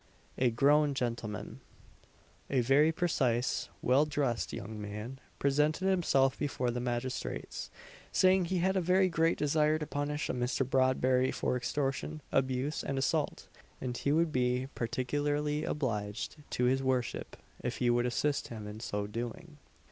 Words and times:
A 0.39 0.49
GROWN 0.49 0.95
GENTLEMAN. 0.95 1.59
A 2.49 2.61
very 2.61 2.91
precise, 2.91 3.69
well 3.83 4.05
dressed 4.07 4.51
young 4.51 4.81
man 4.81 5.19
presented 5.37 5.87
himself 5.87 6.39
before 6.39 6.71
the 6.71 6.79
magistrates, 6.79 7.69
saying 8.11 8.45
he 8.45 8.57
had 8.57 8.75
a 8.75 8.81
very 8.81 9.09
great 9.09 9.37
desire 9.37 9.77
to 9.77 9.85
punish 9.85 10.27
a 10.27 10.33
Mr. 10.33 10.67
Bradbury 10.67 11.29
for 11.29 11.55
extortion, 11.55 12.23
abuse, 12.31 12.83
and 12.83 12.97
assault, 12.97 13.47
and 13.79 13.95
he 13.95 14.11
would 14.11 14.31
be 14.31 14.69
particularly 14.73 15.63
obliged 15.65 16.37
to 16.49 16.63
his 16.63 16.81
worship 16.81 17.37
if 17.63 17.77
he 17.77 17.91
would 17.91 18.07
assist 18.07 18.47
him 18.47 18.65
in 18.65 18.79
so 18.79 19.05
doing. 19.05 19.59